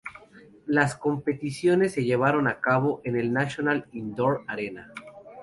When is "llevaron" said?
2.03-2.47